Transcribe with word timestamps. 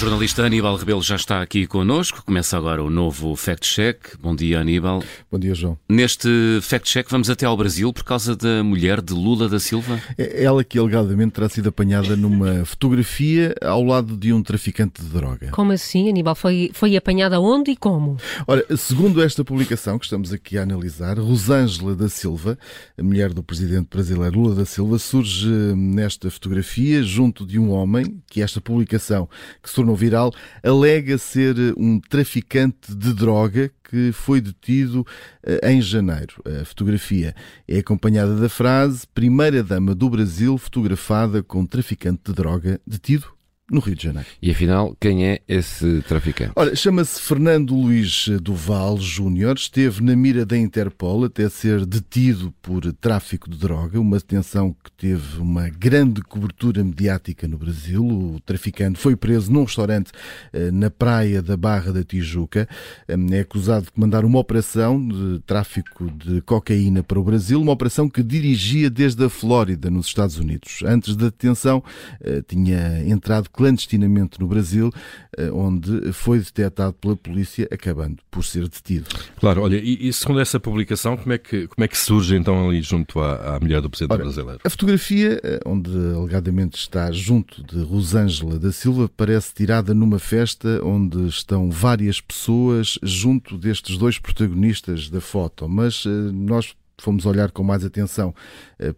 jornalista 0.00 0.46
Aníbal 0.46 0.76
Rebelo 0.76 1.02
já 1.02 1.14
está 1.14 1.42
aqui 1.42 1.66
connosco. 1.66 2.24
Começa 2.24 2.56
agora 2.56 2.82
o 2.82 2.88
novo 2.88 3.36
Fact 3.36 3.68
Check. 3.68 4.16
Bom 4.18 4.34
dia, 4.34 4.58
Aníbal. 4.58 5.04
Bom 5.30 5.38
dia, 5.38 5.54
João. 5.54 5.76
Neste 5.86 6.26
Fact 6.62 6.90
Check 6.90 7.10
vamos 7.10 7.28
até 7.28 7.44
ao 7.44 7.54
Brasil 7.54 7.92
por 7.92 8.02
causa 8.02 8.34
da 8.34 8.64
mulher 8.64 9.02
de 9.02 9.12
Lula 9.12 9.46
da 9.46 9.60
Silva. 9.60 10.00
É 10.16 10.42
ela 10.42 10.64
que 10.64 10.78
alegadamente 10.78 11.32
terá 11.32 11.50
sido 11.50 11.68
apanhada 11.68 12.16
numa 12.16 12.64
fotografia 12.64 13.54
ao 13.62 13.84
lado 13.84 14.16
de 14.16 14.32
um 14.32 14.42
traficante 14.42 15.02
de 15.02 15.08
droga. 15.10 15.50
Como 15.50 15.70
assim, 15.70 16.08
Aníbal? 16.08 16.34
Foi, 16.34 16.70
foi 16.72 16.96
apanhada 16.96 17.38
onde 17.38 17.72
e 17.72 17.76
como? 17.76 18.16
Ora, 18.46 18.64
segundo 18.78 19.22
esta 19.22 19.44
publicação 19.44 19.98
que 19.98 20.06
estamos 20.06 20.32
aqui 20.32 20.56
a 20.56 20.62
analisar, 20.62 21.18
Rosângela 21.18 21.94
da 21.94 22.08
Silva, 22.08 22.58
a 22.96 23.02
mulher 23.02 23.34
do 23.34 23.42
presidente 23.42 23.88
brasileiro 23.90 24.40
Lula 24.40 24.54
da 24.54 24.64
Silva, 24.64 24.98
surge 24.98 25.46
nesta 25.76 26.30
fotografia 26.30 27.02
junto 27.02 27.44
de 27.44 27.58
um 27.58 27.70
homem 27.70 28.22
que 28.30 28.40
esta 28.40 28.62
publicação 28.62 29.28
que 29.62 29.68
se 29.68 29.74
tornou 29.74 29.89
viral, 29.94 30.32
alega 30.62 31.18
ser 31.18 31.56
um 31.76 32.00
traficante 32.00 32.94
de 32.94 33.12
droga 33.12 33.70
que 33.84 34.12
foi 34.12 34.40
detido 34.40 35.06
eh, 35.42 35.72
em 35.72 35.82
janeiro. 35.82 36.42
A 36.60 36.64
fotografia 36.64 37.34
é 37.66 37.78
acompanhada 37.78 38.36
da 38.36 38.48
frase 38.48 39.06
Primeira-Dama 39.08 39.94
do 39.94 40.08
Brasil 40.08 40.56
fotografada 40.56 41.42
com 41.42 41.66
traficante 41.66 42.20
de 42.26 42.32
droga 42.32 42.80
detido 42.86 43.39
no 43.70 43.80
Rio 43.80 43.94
de 43.94 44.04
Janeiro. 44.04 44.28
E 44.42 44.50
afinal, 44.50 44.96
quem 45.00 45.26
é 45.26 45.40
esse 45.46 46.02
traficante? 46.02 46.52
Ora, 46.56 46.74
chama-se 46.74 47.20
Fernando 47.20 47.74
Luís 47.74 48.28
Duval 48.42 48.98
Júnior, 48.98 49.56
esteve 49.56 50.02
na 50.02 50.16
mira 50.16 50.44
da 50.44 50.56
Interpol 50.56 51.24
até 51.24 51.48
ser 51.48 51.86
detido 51.86 52.52
por 52.60 52.92
tráfico 52.94 53.48
de 53.48 53.56
droga, 53.56 54.00
uma 54.00 54.18
detenção 54.18 54.74
que 54.84 54.90
teve 54.92 55.38
uma 55.38 55.68
grande 55.68 56.20
cobertura 56.22 56.82
mediática 56.82 57.46
no 57.46 57.56
Brasil. 57.56 58.04
O 58.06 58.40
traficante 58.40 58.98
foi 58.98 59.16
preso 59.16 59.52
num 59.52 59.64
restaurante 59.64 60.10
eh, 60.52 60.70
na 60.70 60.90
praia 60.90 61.42
da 61.42 61.56
Barra 61.56 61.92
da 61.92 62.02
Tijuca. 62.02 62.68
Eh, 63.06 63.16
é 63.32 63.40
acusado 63.40 63.86
de 63.86 63.92
comandar 63.92 64.24
uma 64.24 64.38
operação 64.38 65.06
de 65.06 65.40
tráfico 65.40 66.10
de 66.10 66.40
cocaína 66.42 67.02
para 67.02 67.18
o 67.18 67.24
Brasil, 67.24 67.60
uma 67.60 67.72
operação 67.72 68.08
que 68.08 68.22
dirigia 68.22 68.90
desde 68.90 69.24
a 69.24 69.28
Flórida, 69.28 69.90
nos 69.90 70.06
Estados 70.06 70.38
Unidos. 70.38 70.82
Antes 70.84 71.16
da 71.16 71.26
detenção, 71.26 71.82
eh, 72.20 72.42
tinha 72.46 73.04
entrado 73.06 73.50
clandestinamente 73.60 74.40
no 74.40 74.46
Brasil, 74.46 74.90
eh, 75.36 75.50
onde 75.50 76.14
foi 76.14 76.38
detectado 76.38 76.94
pela 76.94 77.14
polícia, 77.14 77.68
acabando 77.70 78.16
por 78.30 78.42
ser 78.42 78.66
detido. 78.66 79.04
Claro, 79.38 79.60
olha, 79.60 79.76
e, 79.76 80.08
e 80.08 80.12
segundo 80.14 80.40
essa 80.40 80.58
publicação, 80.58 81.14
como 81.14 81.34
é 81.34 81.36
que, 81.36 81.66
como 81.66 81.84
é 81.84 81.86
que 81.86 81.98
surge 81.98 82.34
então 82.34 82.66
ali 82.66 82.80
junto 82.80 83.20
à, 83.20 83.56
à 83.56 83.60
mulher 83.60 83.82
do 83.82 83.90
presidente 83.90 84.14
Ora, 84.14 84.22
brasileiro? 84.22 84.60
A 84.64 84.70
fotografia, 84.70 85.38
eh, 85.44 85.60
onde 85.66 85.90
alegadamente 86.16 86.78
está 86.78 87.12
junto 87.12 87.62
de 87.62 87.82
Rosângela 87.82 88.58
da 88.58 88.72
Silva, 88.72 89.10
parece 89.14 89.52
tirada 89.52 89.92
numa 89.92 90.18
festa 90.18 90.80
onde 90.82 91.26
estão 91.28 91.70
várias 91.70 92.18
pessoas 92.18 92.98
junto 93.02 93.58
destes 93.58 93.98
dois 93.98 94.18
protagonistas 94.18 95.10
da 95.10 95.20
foto, 95.20 95.68
mas 95.68 96.04
eh, 96.06 96.08
nós 96.32 96.74
fomos 96.96 97.26
olhar 97.26 97.50
com 97.50 97.62
mais 97.62 97.84
atenção 97.84 98.34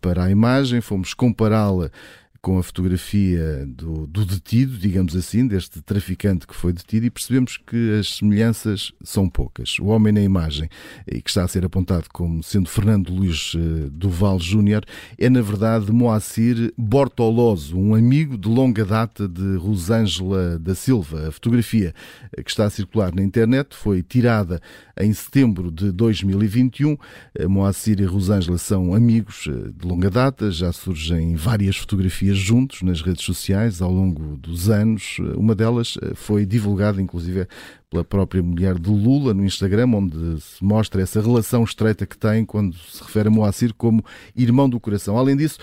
para 0.00 0.24
a 0.24 0.30
imagem, 0.30 0.80
fomos 0.80 1.12
compará-la 1.12 1.90
com 2.42 2.58
a 2.58 2.62
fotografia 2.62 3.66
do, 3.66 4.06
do, 4.06 4.24
detido, 4.24 4.78
digamos 4.78 5.14
assim, 5.14 5.46
deste 5.46 5.82
traficante 5.82 6.46
que 6.46 6.54
foi 6.54 6.72
detido, 6.72 7.06
e 7.06 7.10
percebemos 7.10 7.58
que 7.58 7.98
as 7.98 8.16
semelhanças 8.16 8.92
são 9.02 9.28
poucas. 9.28 9.78
O 9.78 9.86
homem 9.86 10.12
na 10.12 10.22
imagem, 10.22 10.68
que 11.06 11.28
está 11.28 11.44
a 11.44 11.48
ser 11.48 11.64
apontado 11.64 12.06
como 12.12 12.42
sendo 12.42 12.68
Fernando 12.68 13.12
Luís 13.12 13.52
eh, 13.54 13.88
Duval 13.92 14.40
Júnior, 14.40 14.84
é 15.18 15.28
na 15.28 15.42
verdade 15.42 15.92
Moacir 15.92 16.72
Bortoloso, 16.78 17.78
um 17.78 17.94
amigo 17.94 18.38
de 18.38 18.48
longa 18.48 18.84
data 18.84 19.28
de 19.28 19.56
Rosângela 19.56 20.58
da 20.58 20.74
Silva. 20.74 21.28
A 21.28 21.32
fotografia 21.32 21.94
eh, 22.36 22.42
que 22.42 22.50
está 22.50 22.64
a 22.64 22.70
circular 22.70 23.14
na 23.14 23.22
internet 23.22 23.76
foi 23.76 24.02
tirada 24.02 24.62
em 24.98 25.12
setembro 25.12 25.70
de 25.70 25.92
2021. 25.92 26.96
Eh, 27.34 27.46
Moacir 27.46 28.00
e 28.00 28.04
Rosângela 28.04 28.56
são 28.56 28.94
amigos 28.94 29.46
de 29.74 29.86
longa 29.86 30.10
data, 30.10 30.50
já 30.50 30.72
surgem 30.72 31.36
várias 31.36 31.76
fotografias 31.76 32.29
juntos 32.36 32.82
nas 32.82 33.02
redes 33.02 33.24
sociais 33.24 33.80
ao 33.80 33.92
longo 33.92 34.36
dos 34.36 34.68
anos. 34.70 35.18
Uma 35.36 35.54
delas 35.54 35.96
eh, 36.02 36.12
foi 36.14 36.46
divulgada, 36.46 37.00
inclusive, 37.00 37.46
pela 37.90 38.04
própria 38.04 38.40
mulher 38.40 38.78
de 38.78 38.88
Lula 38.88 39.34
no 39.34 39.44
Instagram, 39.44 39.88
onde 39.94 40.40
se 40.40 40.62
mostra 40.64 41.02
essa 41.02 41.20
relação 41.20 41.64
estreita 41.64 42.06
que 42.06 42.16
tem 42.16 42.44
quando 42.44 42.76
se 42.76 43.02
refere 43.02 43.26
a 43.26 43.30
Moacir 43.32 43.74
como 43.74 44.04
irmão 44.34 44.70
do 44.70 44.78
coração. 44.78 45.18
Além 45.18 45.36
disso, 45.36 45.58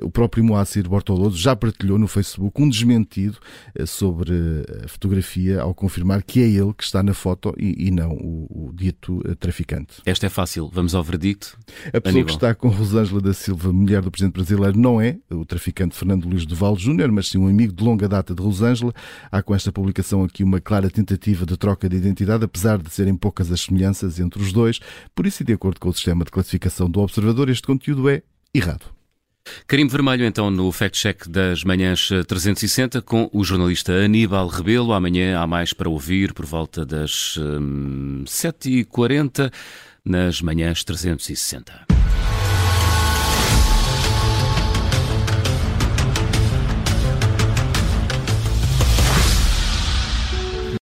o 0.00 0.08
próprio 0.08 0.44
Moacir 0.44 0.88
Bortoloso 0.88 1.36
já 1.36 1.56
partilhou 1.56 1.98
no 1.98 2.06
Facebook 2.06 2.62
um 2.62 2.68
desmentido 2.68 3.36
eh, 3.74 3.84
sobre 3.84 4.32
a 4.84 4.86
fotografia 4.86 5.60
ao 5.60 5.74
confirmar 5.74 6.22
que 6.22 6.40
é 6.40 6.46
ele 6.46 6.72
que 6.72 6.84
está 6.84 7.02
na 7.02 7.14
foto 7.14 7.52
e, 7.58 7.88
e 7.88 7.90
não 7.90 8.12
o, 8.12 8.68
o, 8.68 8.72
dito 8.72 9.20
eh, 9.26 9.34
traficante. 9.34 10.00
Esta 10.06 10.26
é 10.26 10.28
fácil. 10.28 10.70
Vamos 10.72 10.94
ao 10.94 11.02
verdicto. 11.02 11.58
A 11.88 12.00
pessoa 12.00 12.10
Aníbal. 12.10 12.24
que 12.26 12.32
está 12.32 12.54
com 12.54 12.68
Rosângela 12.68 13.20
da 13.20 13.34
Silva, 13.34 13.72
mulher 13.72 14.02
do 14.02 14.10
presidente 14.10 14.34
brasileiro, 14.34 14.78
não 14.78 15.00
é 15.00 15.18
o 15.28 15.44
traficante 15.44 15.96
Fernando 15.96 16.26
Luís 16.26 16.46
Duval 16.46 16.76
Júnior, 16.78 17.10
mas 17.10 17.26
sim 17.26 17.38
um 17.38 17.48
amigo 17.48 17.72
de 17.72 17.82
longa 17.82 18.08
data 18.08 18.32
de 18.32 18.40
Rosângela. 18.40 18.94
Há 19.32 19.42
com 19.42 19.52
esta 19.52 19.72
publicação 19.72 20.22
aqui 20.22 20.44
uma 20.44 20.60
clara 20.60 20.88
tentativa 20.88 21.44
de 21.44 21.56
troca 21.56 21.71
troca 21.72 21.88
de 21.88 21.96
identidade, 21.96 22.44
apesar 22.44 22.78
de 22.78 22.90
serem 22.90 23.16
poucas 23.16 23.50
as 23.50 23.62
semelhanças 23.62 24.20
entre 24.20 24.40
os 24.42 24.52
dois. 24.52 24.78
Por 25.14 25.26
isso, 25.26 25.42
e 25.42 25.46
de 25.46 25.52
acordo 25.52 25.80
com 25.80 25.88
o 25.88 25.92
sistema 25.92 26.24
de 26.24 26.30
classificação 26.30 26.88
do 26.88 27.00
observador, 27.00 27.48
este 27.48 27.66
conteúdo 27.66 28.08
é 28.08 28.22
errado. 28.54 28.84
Carimbo 29.66 29.90
vermelho, 29.90 30.24
então, 30.24 30.50
no 30.50 30.70
Fact 30.70 31.00
Check 31.00 31.26
das 31.26 31.64
manhãs 31.64 32.08
360, 32.28 33.02
com 33.02 33.28
o 33.32 33.42
jornalista 33.42 33.92
Aníbal 33.92 34.46
Rebelo. 34.46 34.92
Amanhã 34.92 35.40
há 35.40 35.46
mais 35.46 35.72
para 35.72 35.88
ouvir, 35.88 36.32
por 36.32 36.46
volta 36.46 36.86
das 36.86 37.36
hum, 37.38 38.22
7h40, 38.24 39.52
nas 40.04 40.40
manhãs 40.40 40.84
360. 40.84 41.91